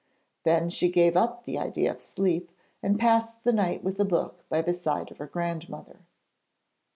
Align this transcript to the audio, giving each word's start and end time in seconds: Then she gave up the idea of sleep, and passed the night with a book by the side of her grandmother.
Then 0.45 0.69
she 0.71 0.89
gave 0.89 1.15
up 1.15 1.43
the 1.45 1.59
idea 1.59 1.91
of 1.91 2.01
sleep, 2.01 2.49
and 2.81 2.97
passed 2.99 3.43
the 3.43 3.53
night 3.53 3.83
with 3.83 3.99
a 3.99 4.03
book 4.03 4.49
by 4.49 4.63
the 4.63 4.73
side 4.73 5.11
of 5.11 5.17
her 5.19 5.27
grandmother. 5.27 5.99